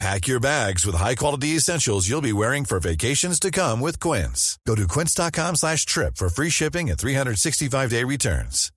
[0.00, 4.58] Pack your bags with high-quality essentials you'll be wearing for vacations to come with Quince.
[4.66, 8.70] Go to quince.com slash trip for free shipping and 365-day returns.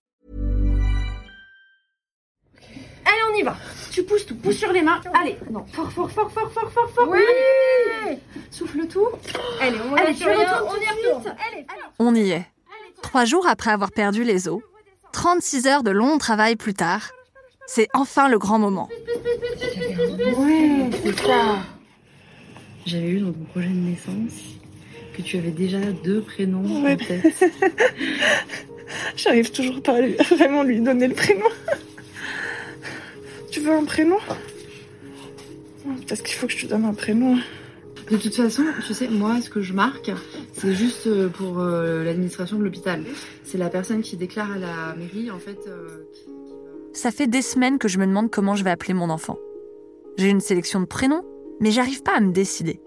[3.05, 3.57] Allez, on y va.
[3.91, 5.01] Tu pousses tout, pousse sur les mains.
[5.13, 7.07] Allez, non, fort, fort, fort, fort, fort, fort, fort.
[7.09, 7.19] Oui.
[8.05, 8.19] Allez.
[8.51, 9.07] Souffle tout.
[9.59, 11.35] Allez, on, Allez, tu retournes on y retourne.
[11.51, 11.65] allez.
[11.99, 12.45] On y est.
[13.01, 14.61] Trois jours après avoir perdu les os,
[15.13, 17.09] 36 heures de long travail plus tard,
[17.65, 18.89] c'est enfin le grand moment.
[19.97, 21.57] Ouais, c'est ça.
[22.85, 24.33] J'avais eu dans ton projet de naissance
[25.15, 26.93] que tu avais déjà deux prénoms Ouais.
[26.93, 27.33] en tête.
[29.17, 31.47] J'arrive toujours pas à lui, vraiment lui donner le prénom.
[33.51, 34.17] Tu veux un prénom?
[36.07, 37.37] Parce qu'il faut que je te donne un prénom.
[38.11, 40.11] De toute façon, tu sais, moi, ce que je marque,
[40.53, 43.03] c'est juste euh, pour euh, l'administration de l'hôpital.
[43.43, 45.57] C'est la personne qui déclare à la mairie, en fait.
[45.67, 46.29] euh, qui-
[46.99, 49.37] Ça fait des semaines que je me demande comment je vais appeler mon enfant.
[50.17, 51.23] J'ai une sélection de prénoms,
[51.59, 52.81] mais j'arrive pas à me décider.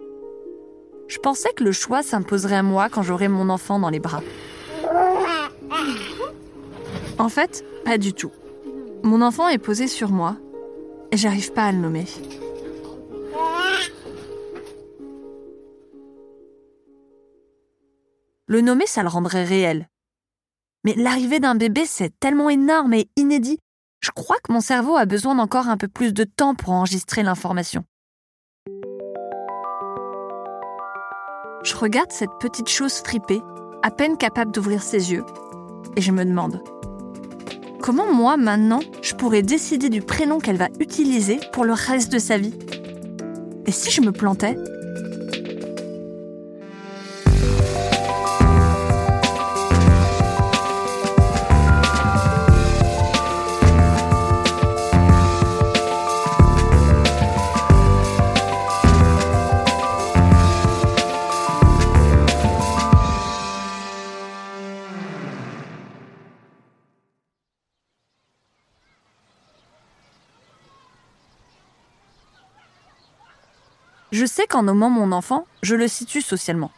[1.07, 4.23] Je pensais que le choix s'imposerait à moi quand j'aurai mon enfant dans les bras.
[7.19, 8.33] En fait, pas du tout.
[9.05, 10.37] Mon enfant est posé sur moi
[11.13, 12.07] et j'arrive pas à le nommer.
[18.47, 19.89] Le nommer, ça le rendrait réel.
[20.83, 23.61] Mais l'arrivée d'un bébé, c'est tellement énorme et inédit.
[24.01, 27.23] Je crois que mon cerveau a besoin d'encore un peu plus de temps pour enregistrer
[27.23, 27.85] l'information.
[31.63, 33.43] Je regarde cette petite chose fripée,
[33.83, 35.25] à peine capable d'ouvrir ses yeux,
[35.97, 36.63] et je me demande
[37.81, 42.19] comment moi, maintenant, je pourrais décider du prénom qu'elle va utiliser pour le reste de
[42.19, 42.55] sa vie?
[43.67, 44.57] Et si je me plantais?
[74.13, 76.73] Je sais qu'en nommant mon enfant, je le situe socialement.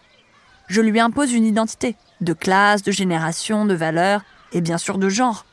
[0.68, 4.22] Je lui impose une identité, de classe, de génération, de valeur,
[4.52, 5.44] et bien sûr de genre.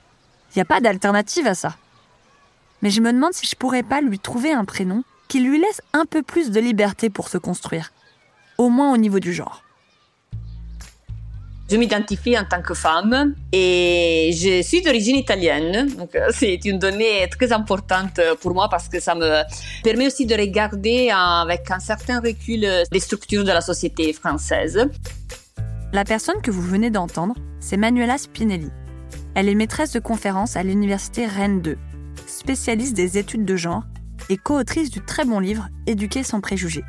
[0.49, 1.75] Il n'y a pas d'alternative à ça.
[2.81, 5.81] Mais je me demande si je pourrais pas lui trouver un prénom qui lui laisse
[5.93, 7.91] un peu plus de liberté pour se construire.
[8.57, 9.63] Au moins au niveau du genre.
[11.69, 15.87] Je m'identifie en tant que femme et je suis d'origine italienne.
[15.97, 19.43] Donc, euh, c'est une donnée très importante pour moi parce que ça me
[19.83, 24.89] permet aussi de regarder avec un certain recul les structures de la société française.
[25.93, 28.69] La personne que vous venez d'entendre, c'est Manuela Spinelli.
[29.35, 31.77] Elle est maîtresse de conférences à l'université Rennes 2,
[32.27, 33.83] spécialiste des études de genre
[34.29, 36.83] et co-autrice du très bon livre Éduquer sans préjugés.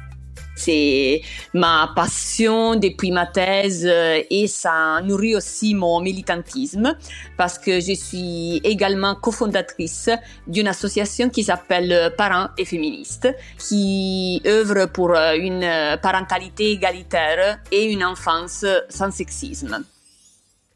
[0.55, 1.23] C'est
[1.55, 6.97] ma passion depuis ma thèse euh, et ça nourrit aussi mon militantisme
[7.37, 10.11] parce que je suis également cofondatrice
[10.47, 13.29] d'une association qui s'appelle Parents et Féministes
[13.59, 15.67] qui œuvre pour euh, une
[16.03, 19.85] parentalité égalitaire et une enfance sans sexisme.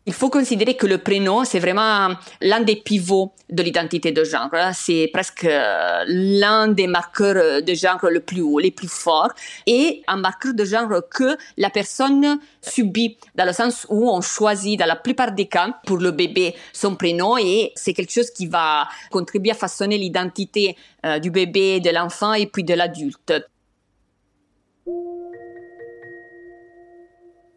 [0.07, 4.51] Il faut considérer que le prénom, c'est vraiment l'un des pivots de l'identité de genre.
[4.75, 9.33] C'est presque euh, l'un des marqueurs de genre le plus haut, les plus forts,
[9.67, 14.79] et un marqueur de genre que la personne subit, dans le sens où on choisit,
[14.79, 18.47] dans la plupart des cas, pour le bébé, son prénom, et c'est quelque chose qui
[18.47, 20.77] va contribuer à façonner l'identité
[21.07, 23.33] euh, du bébé, de l'enfant et puis de l'adulte.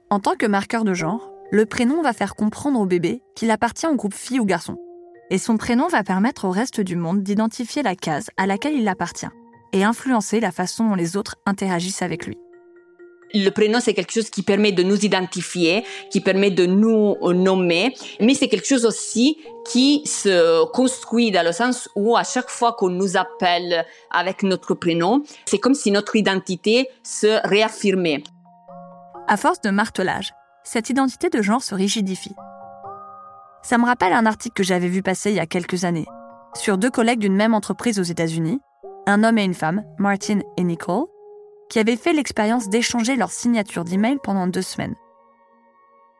[0.09, 3.87] En tant que marqueur de genre, le prénom va faire comprendre au bébé qu'il appartient
[3.87, 4.75] au groupe fille ou garçon.
[5.29, 8.87] Et son prénom va permettre au reste du monde d'identifier la case à laquelle il
[8.87, 9.27] appartient
[9.73, 12.37] et influencer la façon dont les autres interagissent avec lui.
[13.33, 17.93] Le prénom, c'est quelque chose qui permet de nous identifier, qui permet de nous nommer,
[18.21, 19.37] mais c'est quelque chose aussi
[19.69, 24.75] qui se construit dans le sens où à chaque fois qu'on nous appelle avec notre
[24.75, 28.23] prénom, c'est comme si notre identité se réaffirmait.
[29.27, 30.31] À force de martelage,
[30.67, 32.35] cette identité de genre se rigidifie.
[33.63, 36.05] Ça me rappelle un article que j'avais vu passer il y a quelques années
[36.55, 38.59] sur deux collègues d'une même entreprise aux États-Unis,
[39.05, 41.05] un homme et une femme, Martin et Nicole,
[41.69, 44.95] qui avaient fait l'expérience d'échanger leur signature d'email pendant deux semaines.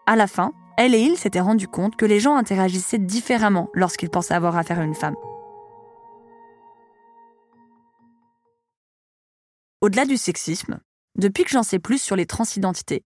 [0.05, 4.09] À la fin, elle et il s'étaient rendus compte que les gens interagissaient différemment lorsqu'ils
[4.09, 5.15] pensaient avoir affaire à une femme.
[9.81, 10.79] Au-delà du sexisme,
[11.15, 13.03] depuis que j'en sais plus sur les transidentités,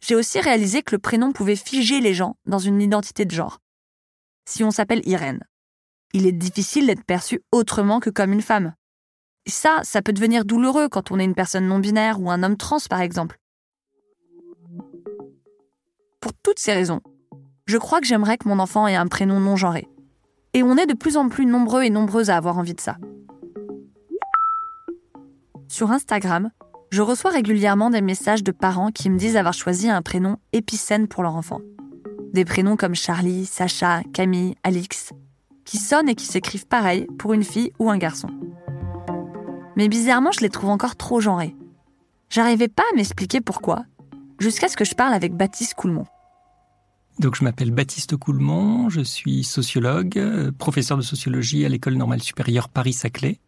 [0.00, 3.58] j'ai aussi réalisé que le prénom pouvait figer les gens dans une identité de genre.
[4.48, 5.44] Si on s'appelle Irène,
[6.12, 8.74] il est difficile d'être perçu autrement que comme une femme.
[9.44, 12.42] Et ça, ça peut devenir douloureux quand on est une personne non binaire ou un
[12.42, 13.38] homme trans, par exemple.
[16.20, 17.00] Pour toutes ces raisons,
[17.66, 19.88] je crois que j'aimerais que mon enfant ait un prénom non genré.
[20.54, 22.96] Et on est de plus en plus nombreux et nombreuses à avoir envie de ça.
[25.68, 26.50] Sur Instagram,
[26.90, 31.08] je reçois régulièrement des messages de parents qui me disent avoir choisi un prénom épicène
[31.08, 31.60] pour leur enfant.
[32.32, 35.12] Des prénoms comme Charlie, Sacha, Camille, Alix,
[35.64, 38.28] qui sonnent et qui s'écrivent pareil pour une fille ou un garçon.
[39.76, 41.54] Mais bizarrement, je les trouve encore trop genrés.
[42.30, 43.84] J'arrivais pas à m'expliquer pourquoi,
[44.38, 46.06] jusqu'à ce que je parle avec Baptiste Coulmont.
[47.18, 52.22] Donc je m'appelle Baptiste Coulmont, je suis sociologue, euh, professeur de sociologie à l'école normale
[52.22, 53.40] supérieure Paris-Saclay.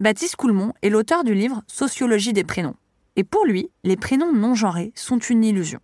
[0.00, 2.74] Baptiste Coulmont est l'auteur du livre Sociologie des prénoms.
[3.14, 5.78] Et pour lui, les prénoms non genrés sont une illusion.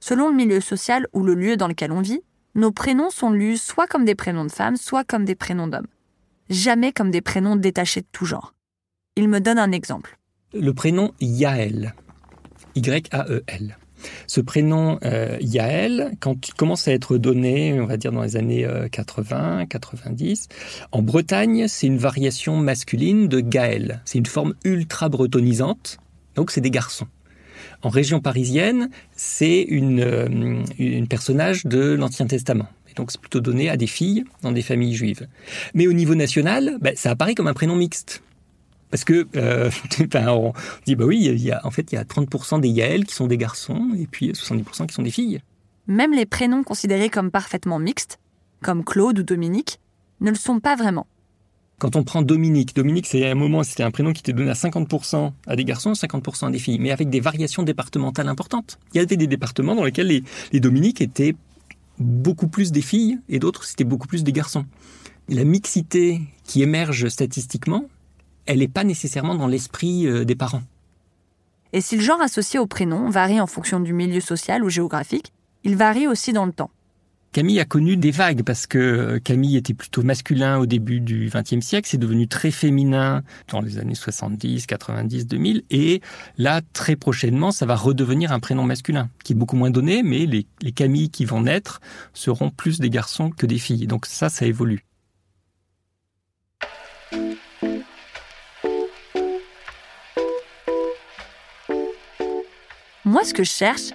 [0.00, 2.20] Selon le milieu social ou le lieu dans lequel on vit,
[2.54, 5.86] nos prénoms sont lus soit comme des prénoms de femmes, soit comme des prénoms d'hommes.
[6.50, 8.52] Jamais comme des prénoms détachés de tout genre.
[9.16, 10.18] Il me donne un exemple.
[10.52, 11.94] Le prénom Yael.
[12.74, 13.78] Y-A-E-L.
[14.26, 18.36] Ce prénom euh, Yael, quand il commence à être donné, on va dire dans les
[18.36, 20.48] années 80, euh, 90,
[20.92, 24.00] en Bretagne, c'est une variation masculine de Gaël.
[24.04, 25.98] C'est une forme ultra bretonisante,
[26.34, 27.06] donc c'est des garçons.
[27.82, 32.66] En région parisienne, c'est une, euh, une personnage de l'Ancien Testament.
[32.90, 35.28] Et donc c'est plutôt donné à des filles dans des familles juives.
[35.74, 38.22] Mais au niveau national, ben, ça apparaît comme un prénom mixte.
[38.90, 39.70] Parce que euh,
[40.28, 40.52] on
[40.86, 43.14] dit bah oui, il y a, en fait il y a 30% des Yael qui
[43.14, 45.40] sont des garçons et puis 70% qui sont des filles.
[45.86, 48.18] Même les prénoms considérés comme parfaitement mixtes,
[48.62, 49.80] comme Claude ou Dominique,
[50.20, 51.06] ne le sont pas vraiment.
[51.78, 54.54] Quand on prend Dominique, Dominique c'est un moment c'était un prénom qui était donné à
[54.54, 58.78] 50% à des garçons, 50% à des filles, mais avec des variations départementales importantes.
[58.92, 61.36] Il y avait des départements dans lesquels les, les Dominiques étaient
[61.98, 64.66] beaucoup plus des filles et d'autres c'était beaucoup plus des garçons.
[65.28, 67.84] La mixité qui émerge statistiquement,
[68.48, 70.62] elle n'est pas nécessairement dans l'esprit euh, des parents.
[71.72, 75.32] Et si le genre associé au prénom varie en fonction du milieu social ou géographique,
[75.64, 76.70] il varie aussi dans le temps.
[77.32, 81.30] Camille a connu des vagues parce que euh, Camille était plutôt masculin au début du
[81.30, 86.00] XXe siècle, c'est devenu très féminin dans les années 70, 90, 2000, et
[86.38, 90.24] là, très prochainement, ça va redevenir un prénom masculin, qui est beaucoup moins donné, mais
[90.24, 91.80] les, les Camilles qui vont naître
[92.14, 93.86] seront plus des garçons que des filles.
[93.86, 94.87] Donc ça, ça évolue.
[103.08, 103.94] Moi, ce que je cherche,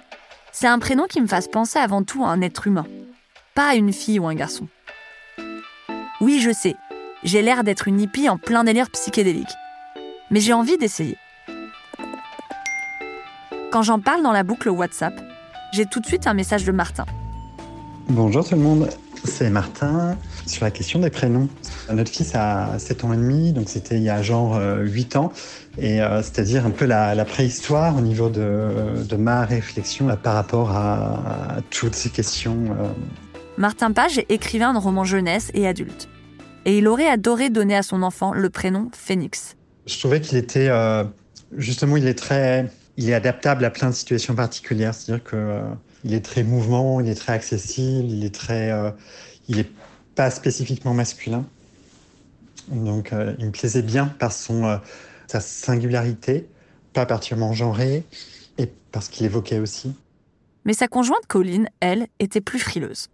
[0.50, 2.84] c'est un prénom qui me fasse penser avant tout à un être humain,
[3.54, 4.66] pas à une fille ou un garçon.
[6.20, 6.74] Oui, je sais,
[7.22, 9.54] j'ai l'air d'être une hippie en plein délire psychédélique,
[10.32, 11.16] mais j'ai envie d'essayer.
[13.70, 15.14] Quand j'en parle dans la boucle WhatsApp,
[15.72, 17.06] j'ai tout de suite un message de Martin.
[18.08, 18.90] Bonjour tout le monde,
[19.22, 21.48] c'est Martin sur la question des prénoms.
[21.92, 25.18] Notre fils a 7 ans et demi, donc c'était il y a genre 8 euh,
[25.18, 25.32] ans,
[25.78, 31.58] et euh, c'est-à-dire un peu la, préhistoire au niveau de, ma réflexion par rapport à,
[31.70, 32.64] toutes ces questions.
[32.70, 32.88] Euh.
[33.58, 36.08] Martin Page est écrivain de romans jeunesse et adulte.
[36.64, 39.56] Et il aurait adoré donner à son enfant le prénom Phoenix.
[39.86, 40.70] Je trouvais qu'il était,
[41.58, 44.94] justement, il est très, il est adaptable à plein de situations particulières.
[44.94, 45.60] C'est-à-dire que
[46.04, 48.72] il est très mouvement, il est très accessible, il est très,
[49.48, 49.70] il est
[50.14, 51.44] pas spécifiquement masculin.
[52.68, 54.76] Donc, euh, il me plaisait bien par son, euh,
[55.26, 56.48] sa singularité,
[56.92, 58.04] pas particulièrement genré,
[58.58, 59.94] et parce qu'il évoquait aussi.
[60.64, 63.08] Mais sa conjointe Colline, elle, était plus frileuse.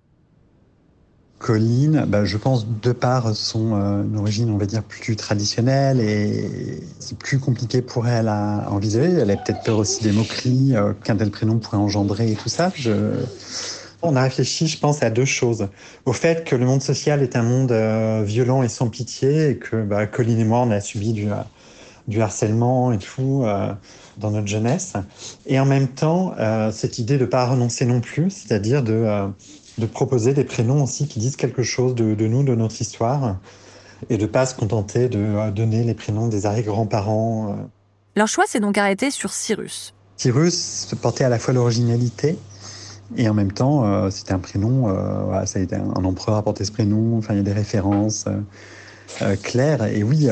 [1.39, 6.83] Colline, bah, je pense, de par son euh, origine, on va dire, plus traditionnelle, et
[6.99, 9.11] c'est plus compliqué pour elle à envisager.
[9.13, 12.71] Elle a peut-être peur aussi des moqueries qu'un tel prénom pourrait engendrer et tout ça.
[12.75, 13.15] Je
[14.03, 15.69] on a réfléchi, je pense, à deux choses.
[16.07, 19.57] Au fait que le monde social est un monde euh, violent et sans pitié, et
[19.57, 21.29] que bah, Colline et moi, on a subi du,
[22.09, 23.73] du harcèlement et tout euh,
[24.17, 24.95] dans notre jeunesse.
[25.47, 29.29] Et en même temps, euh, cette idée de ne pas renoncer non plus, c'est-à-dire de,
[29.79, 33.37] de proposer des prénoms aussi qui disent quelque chose de, de nous, de notre histoire,
[34.09, 37.69] et de ne pas se contenter de donner les prénoms des arrière-grands-parents.
[38.17, 39.95] Leur choix s'est donc arrêté sur Cyrus.
[40.17, 42.39] Cyrus portait à la fois l'originalité,
[43.17, 46.43] et en même temps, euh, c'était un prénom, euh, ça a été un, empereur à
[46.43, 48.27] porter ce prénom, enfin, il y a des références
[49.21, 49.85] euh, claires.
[49.85, 50.29] Et oui,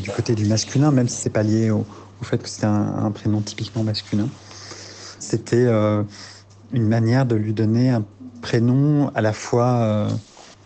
[0.00, 1.84] du côté du masculin, même si c'est pas lié au,
[2.22, 4.28] fait que c'était un, prénom typiquement masculin,
[5.18, 5.66] c'était
[6.72, 7.96] une manière de lui donner
[8.42, 10.06] prénom à la fois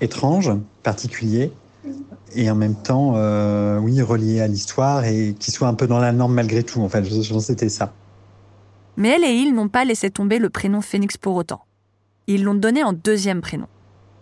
[0.00, 0.52] étrange,
[0.82, 1.52] particulier,
[2.34, 3.14] et en même temps,
[3.80, 6.82] oui, relié à l'histoire et qui soit un peu dans la norme malgré tout.
[6.82, 7.04] En fait,
[7.40, 7.92] c'était ça.
[8.96, 11.64] Mais elle et il n'ont pas laissé tomber le prénom Phénix pour autant.
[12.26, 13.66] Ils l'ont donné en deuxième prénom.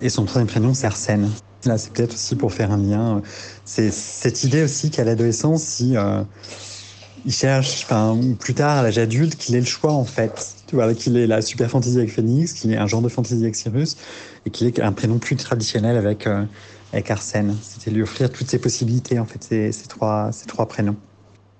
[0.01, 1.31] Et son troisième prénom, c'est Arsène.
[1.65, 3.23] Là, c'est peut-être aussi pour faire un lien.
[3.65, 6.23] C'est cette idée aussi qu'à l'adolescence, si euh,
[7.25, 10.57] il cherche, enfin, plus tard, à l'âge adulte, qu'il ait le choix, en fait.
[10.67, 13.45] Tu vois, qu'il ait la super fantaisie avec Phoenix, qu'il ait un genre de fantaisie
[13.45, 13.97] avec Cyrus,
[14.45, 16.45] et qu'il ait un prénom plus traditionnel avec, euh,
[16.93, 17.57] avec Arsène.
[17.63, 20.97] C'était lui offrir toutes ces possibilités, en fait, ces, ces trois, ces trois prénoms.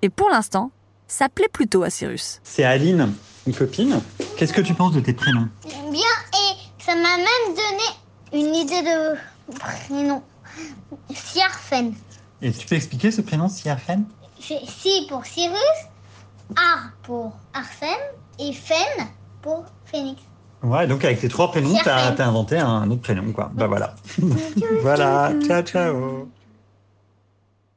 [0.01, 0.71] Et pour l'instant,
[1.07, 2.39] ça plaît plutôt à Cyrus.
[2.43, 3.13] C'est Aline,
[3.47, 3.99] une copine.
[4.37, 5.47] Qu'est-ce que tu penses de tes prénoms?
[5.91, 6.01] Bien,
[6.33, 10.23] et ça m'a même donné une idée de prénom.
[11.13, 11.93] Siarfen.
[12.41, 14.05] Et tu peux expliquer ce prénom, Siarfen
[14.39, 15.57] C'est Si pour Cyrus,
[16.55, 17.89] Ar pour Arsène
[18.39, 19.07] et Fen
[19.41, 20.21] pour Phoenix.
[20.61, 23.51] Ouais, donc avec tes trois prénoms, t'as as inventé un autre prénom, quoi.
[23.53, 23.95] Bah voilà.
[24.81, 26.29] voilà, ciao, ciao.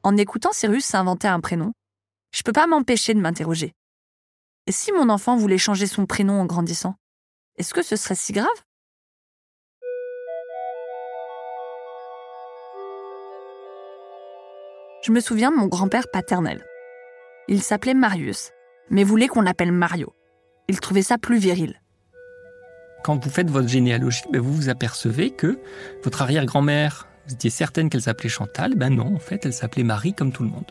[0.03, 1.73] En écoutant Cyrus s'inventer un prénom,
[2.31, 3.73] je peux pas m'empêcher de m'interroger.
[4.67, 6.95] Et si mon enfant voulait changer son prénom en grandissant
[7.57, 8.47] Est-ce que ce serait si grave?
[15.03, 16.65] Je me souviens de mon grand-père paternel.
[17.47, 18.51] Il s'appelait Marius,
[18.89, 20.13] mais voulait qu'on l'appelle Mario.
[20.67, 21.81] Il trouvait ça plus viril.
[23.05, 25.59] Quand vous faites votre généalogie, ben, vous vous apercevez que
[26.03, 30.13] votre arrière-grand-mère, vous étiez certaine qu'elle s'appelait Chantal, ben non, en fait, elle s'appelait Marie
[30.13, 30.65] comme tout le monde.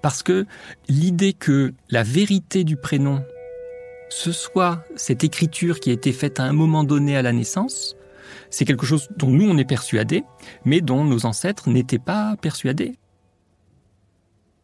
[0.00, 0.46] Parce que
[0.88, 3.22] l'idée que la vérité du prénom,
[4.08, 7.94] ce soit cette écriture qui a été faite à un moment donné à la naissance,
[8.50, 10.24] c'est quelque chose dont nous on est persuadés,
[10.64, 12.96] mais dont nos ancêtres n'étaient pas persuadés.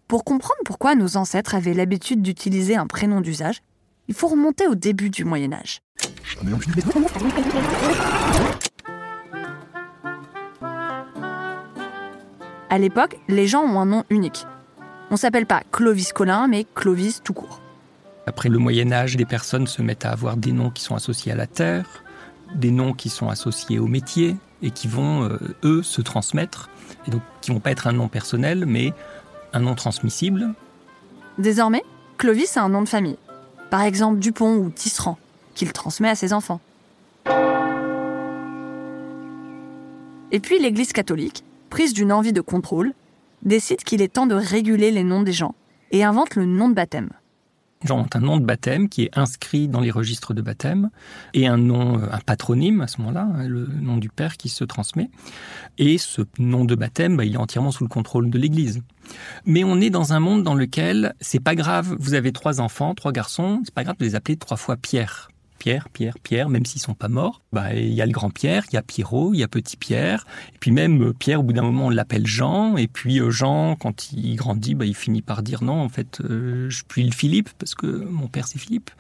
[0.09, 3.61] Pour comprendre pourquoi nos ancêtres avaient l'habitude d'utiliser un prénom d'usage,
[4.09, 5.81] il faut remonter au début du Moyen Âge.
[12.75, 14.49] À l'époque, les gens ont un nom unique.
[15.13, 17.61] On s'appelle pas Clovis Colin, mais Clovis tout court.
[18.27, 21.31] Après le Moyen Âge, les personnes se mettent à avoir des noms qui sont associés
[21.31, 21.87] à la terre,
[22.57, 26.69] des noms qui sont associés au métier et qui vont, euh, eux, se transmettre.
[27.07, 28.93] Et donc, qui vont pas être un nom personnel, mais
[29.53, 30.53] un nom transmissible.
[31.39, 31.85] Désormais,
[32.19, 33.19] Clovis a un nom de famille.
[33.71, 35.17] Par exemple Dupont ou Tisserand,
[35.55, 36.61] qu'il transmet à ses enfants.
[40.33, 42.93] Et puis l'Église catholique, prise d'une envie de contrôle,
[43.43, 45.57] décide qu'il est temps de réguler les noms des gens
[45.91, 47.11] et invente le nom de baptême.
[47.85, 50.91] Genre un nom de baptême qui est inscrit dans les registres de baptême
[51.33, 54.51] et un nom, euh, un patronyme à ce moment-là, hein, le nom du père qui
[54.51, 55.11] se transmet.
[55.77, 58.81] Et ce nom de baptême, bah, il est entièrement sous le contrôle de l'Église.
[59.45, 61.97] Mais on est dans un monde dans lequel c'est pas grave.
[61.99, 65.29] Vous avez trois enfants, trois garçons, c'est pas grave de les appeler trois fois Pierre.
[65.65, 67.41] Pierre, Pierre, Pierre, même s'ils sont pas morts.
[67.51, 69.79] Bah, il y a le grand Pierre, il y a Pierrot, il y a petit
[69.79, 70.27] Pierre.
[70.55, 72.77] Et puis même euh, Pierre, au bout d'un moment, on l'appelle Jean.
[72.77, 76.21] Et puis euh, Jean, quand il grandit, bah, il finit par dire non, en fait,
[76.21, 78.91] euh, je suis le Philippe parce que mon père c'est Philippe.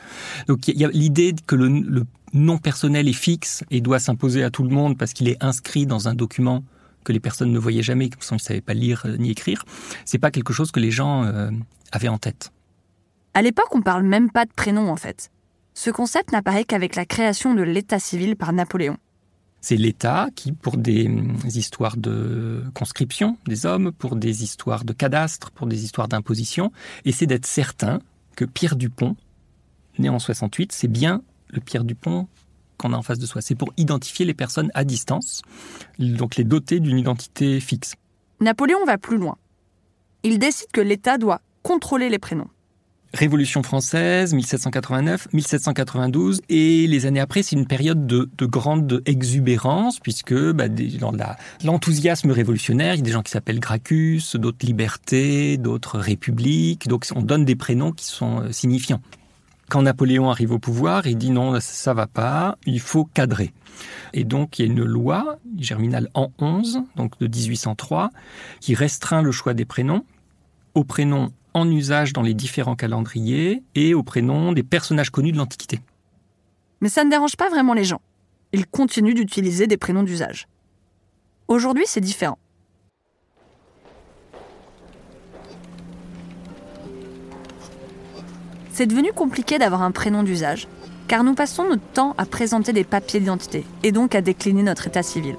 [0.48, 4.50] Donc il y a l'idée que le, nom personnel est fixe et doit s'imposer à
[4.50, 6.64] tout le monde parce qu'il est inscrit dans un document
[7.04, 9.66] que les personnes ne voyaient jamais, parce qu'ils ne savaient pas lire ni écrire.
[10.06, 11.30] C'est pas quelque chose que les gens
[11.92, 12.50] avaient en tête.
[13.34, 15.30] À l'époque, on parle même pas de prénom en fait.
[15.74, 18.96] Ce concept n'apparaît qu'avec la création de l'état civil par Napoléon.
[19.60, 24.92] C'est l'État qui, pour des hum, histoires de conscription des hommes, pour des histoires de
[24.92, 26.70] cadastre, pour des histoires d'imposition,
[27.04, 28.00] essaie d'être certain
[28.36, 29.16] que Pierre Dupont,
[29.98, 32.28] né en 68, c'est bien le Pierre Dupont
[32.76, 33.40] qu'on a en face de soi.
[33.40, 35.42] C'est pour identifier les personnes à distance,
[35.98, 37.94] donc les doter d'une identité fixe.
[38.40, 39.36] Napoléon va plus loin.
[40.24, 42.50] Il décide que l'État doit contrôler les prénoms.
[43.14, 50.00] Révolution française, 1789, 1792, et les années après, c'est une période de, de grande exubérance,
[50.00, 51.12] puisque bah, dans
[51.62, 57.06] l'enthousiasme révolutionnaire, il y a des gens qui s'appellent Gracchus, d'autres Liberté, d'autres République, donc
[57.14, 59.00] on donne des prénoms qui sont euh, signifiants.
[59.68, 63.52] Quand Napoléon arrive au pouvoir, il dit non, ça va pas, il faut cadrer.
[64.12, 68.10] Et donc, il y a une loi, germinale en 11, donc de 1803,
[68.60, 70.04] qui restreint le choix des prénoms
[70.74, 75.38] aux prénoms en usage dans les différents calendriers et aux prénoms des personnages connus de
[75.38, 75.80] l'Antiquité.
[76.80, 78.00] Mais ça ne dérange pas vraiment les gens.
[78.52, 80.48] Ils continuent d'utiliser des prénoms d'usage.
[81.48, 82.38] Aujourd'hui, c'est différent.
[88.72, 90.66] C'est devenu compliqué d'avoir un prénom d'usage,
[91.06, 94.88] car nous passons notre temps à présenter des papiers d'identité, et donc à décliner notre
[94.88, 95.36] état civil.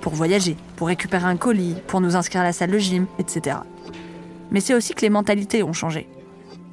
[0.00, 3.58] Pour voyager, pour récupérer un colis, pour nous inscrire à la salle de gym, etc.
[4.52, 6.08] Mais c'est aussi que les mentalités ont changé.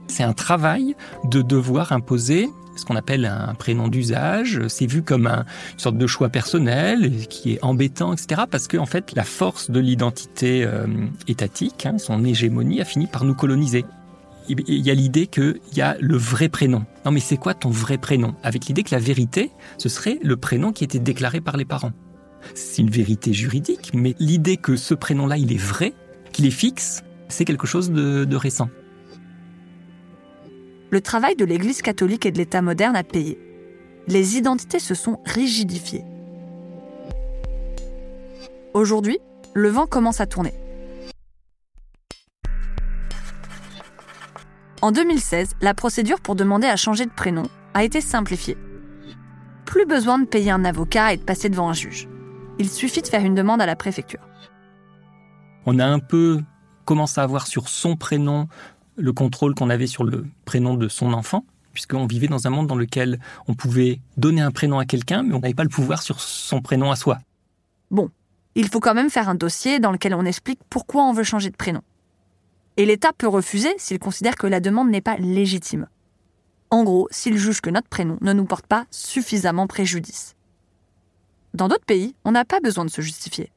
[0.08, 4.62] C'est un travail de devoir imposer ce qu'on appelle un prénom d'usage.
[4.68, 8.44] C'est vu comme un, une sorte de choix personnel qui est embêtant, etc.
[8.50, 10.88] Parce que en fait, la force de l'identité euh,
[11.28, 13.86] étatique, hein, son hégémonie, a fini par nous coloniser.
[14.48, 16.84] Il y a l'idée qu'il y a le vrai prénom.
[17.06, 18.34] Non, mais c'est quoi ton vrai prénom?
[18.42, 21.92] Avec l'idée que la vérité, ce serait le prénom qui était déclaré par les parents.
[22.56, 25.94] C'est une vérité juridique, mais l'idée que ce prénom-là, il est vrai,
[26.32, 28.70] qu'il est fixe, c'est quelque chose de, de récent.
[30.92, 33.40] Le travail de l'Église catholique et de l'État moderne a payé.
[34.08, 36.04] Les identités se sont rigidifiées.
[38.74, 39.20] Aujourd'hui,
[39.54, 40.54] le vent commence à tourner.
[44.82, 47.44] En 2016, la procédure pour demander à changer de prénom
[47.74, 48.58] a été simplifiée.
[49.66, 52.08] Plus besoin de payer un avocat et de passer devant un juge.
[52.58, 54.28] Il suffit de faire une demande à la préfecture.
[55.66, 56.42] On a un peu
[56.90, 58.48] commencé à avoir sur son prénom
[58.96, 62.66] le contrôle qu'on avait sur le prénom de son enfant, puisqu'on vivait dans un monde
[62.66, 66.02] dans lequel on pouvait donner un prénom à quelqu'un, mais on n'avait pas le pouvoir
[66.02, 67.20] sur son prénom à soi.
[67.92, 68.10] Bon,
[68.56, 71.52] il faut quand même faire un dossier dans lequel on explique pourquoi on veut changer
[71.52, 71.84] de prénom.
[72.76, 75.86] Et l'État peut refuser s'il considère que la demande n'est pas légitime.
[76.72, 80.36] En gros, s'il juge que notre prénom ne nous porte pas suffisamment préjudice.
[81.54, 83.52] Dans d'autres pays, on n'a pas besoin de se justifier.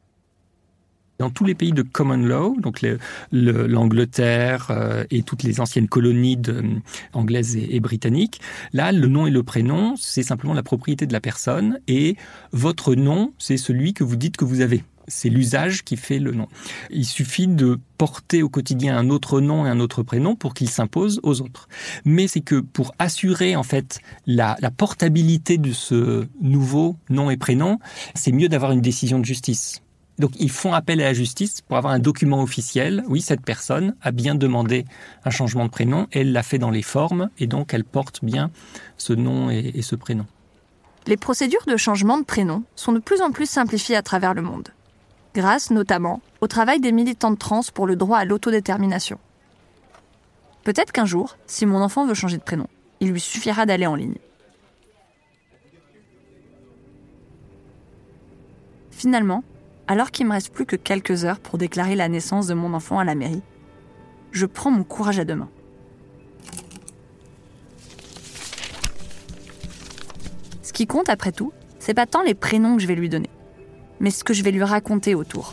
[1.18, 2.84] Dans tous les pays de common law, donc
[3.30, 6.62] l'Angleterre euh, et toutes les anciennes colonies euh,
[7.12, 8.40] anglaises et, britanniques,
[8.72, 12.16] là, le nom et le prénom, c'est simplement la propriété de la personne et
[12.52, 14.82] votre nom, c'est celui que vous dites que vous avez.
[15.08, 16.48] C'est l'usage qui fait le nom.
[16.90, 20.70] Il suffit de porter au quotidien un autre nom et un autre prénom pour qu'il
[20.70, 21.68] s'impose aux autres.
[22.04, 27.78] Mais c'est que pour assurer en fait la portabilité de ce nouveau nom et prénom,
[28.14, 29.82] c'est mieux d'avoir une décision de justice.
[30.18, 33.02] Donc ils font appel à la justice pour avoir un document officiel.
[33.08, 34.84] Oui, cette personne a bien demandé
[35.24, 38.50] un changement de prénom, elle l'a fait dans les formes et donc elle porte bien
[38.98, 40.26] ce nom et, ce prénom.
[41.06, 44.42] Les procédures de changement de prénom sont de plus en plus simplifiées à travers le
[44.42, 44.68] monde,
[45.34, 49.18] grâce notamment au travail des militantes trans pour le droit à l'autodétermination.
[50.62, 52.68] Peut-être qu'un jour, si mon enfant veut changer de prénom,
[53.00, 54.18] il lui suffira d'aller en ligne.
[58.92, 59.42] Finalement,
[59.88, 62.98] alors qu'il me reste plus que quelques heures pour déclarer la naissance de mon enfant
[62.98, 63.42] à la mairie,
[64.30, 65.50] je prends mon courage à deux mains.
[70.62, 73.28] Ce qui compte après tout, c'est pas tant les prénoms que je vais lui donner,
[74.00, 75.52] mais ce que je vais lui raconter autour.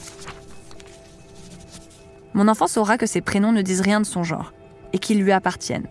[2.33, 4.53] Mon enfant saura que ces prénoms ne disent rien de son genre
[4.93, 5.87] et qu'ils lui appartiennent,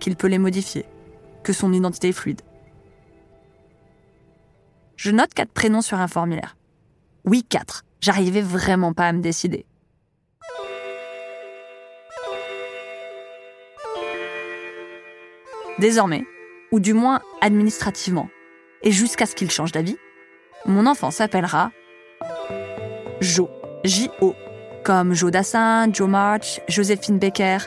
[0.00, 0.86] qu'il peut les modifier,
[1.42, 2.40] que son identité est fluide.
[4.96, 6.56] Je note quatre prénoms sur un formulaire.
[7.24, 7.84] Oui, quatre.
[8.00, 9.64] J'arrivais vraiment pas à me décider.
[15.78, 16.24] Désormais,
[16.70, 18.28] ou du moins administrativement,
[18.82, 19.96] et jusqu'à ce qu'il change d'avis,
[20.66, 21.72] mon enfant s'appellera
[23.20, 23.48] Jo,
[23.84, 24.34] J-O,
[24.84, 27.58] comme Joe Dassin, Joe March, Joséphine Becker.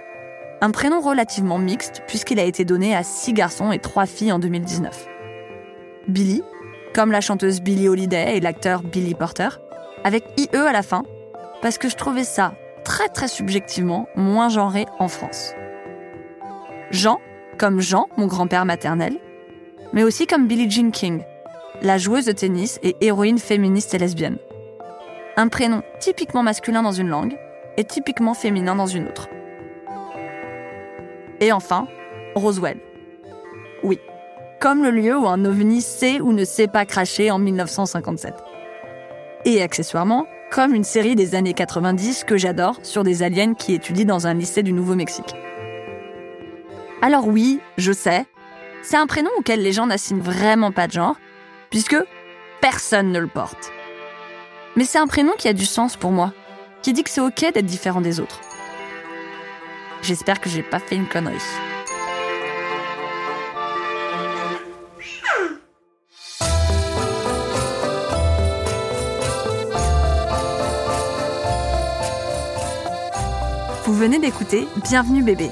[0.61, 4.39] Un prénom relativement mixte puisqu'il a été donné à six garçons et trois filles en
[4.39, 5.07] 2019.
[6.07, 6.43] Billy,
[6.93, 9.49] comme la chanteuse Billie Holiday et l'acteur Billy Porter,
[10.03, 11.03] avec IE à la fin,
[11.61, 15.53] parce que je trouvais ça très très subjectivement moins genré en France.
[16.91, 17.19] Jean,
[17.57, 19.17] comme Jean, mon grand-père maternel,
[19.93, 21.23] mais aussi comme Billie Jean King,
[21.81, 24.37] la joueuse de tennis et héroïne féministe et lesbienne.
[25.35, 27.37] Un prénom typiquement masculin dans une langue
[27.77, 29.29] et typiquement féminin dans une autre.
[31.39, 31.87] Et enfin,
[32.35, 32.77] Roswell.
[33.83, 33.99] Oui,
[34.59, 38.33] comme le lieu où un ovni sait ou ne sait pas cracher en 1957.
[39.45, 44.05] Et accessoirement, comme une série des années 90 que j'adore sur des aliens qui étudient
[44.05, 45.35] dans un lycée du Nouveau-Mexique.
[47.01, 48.25] Alors oui, je sais,
[48.81, 51.17] c'est un prénom auquel les gens n'assignent vraiment pas de genre,
[51.69, 51.97] puisque
[52.61, 53.71] personne ne le porte.
[54.75, 56.33] Mais c'est un prénom qui a du sens pour moi,
[56.81, 58.41] qui dit que c'est ok d'être différent des autres.
[60.01, 61.35] J'espère que j'ai pas fait une connerie.
[73.97, 75.49] Venez d'écouter Bienvenue bébé.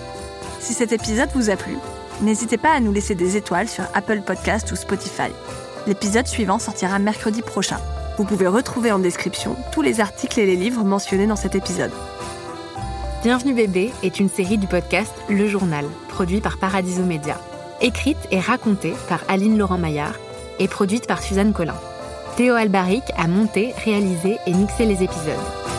[0.59, 1.77] Si cet épisode vous a plu,
[2.21, 5.31] n'hésitez pas à nous laisser des étoiles sur Apple Podcast ou Spotify.
[5.87, 7.79] L'épisode suivant sortira mercredi prochain.
[8.19, 11.91] Vous pouvez retrouver en description tous les articles et les livres mentionnés dans cet épisode.
[13.23, 17.41] Bienvenue bébé est une série du podcast Le Journal, produit par Paradiso Média.
[17.81, 20.19] Écrite et racontée par Aline Laurent-Maillard
[20.59, 21.79] et produite par Suzanne Collin.
[22.37, 25.74] Théo Albaric a monté, réalisé et mixé les épisodes.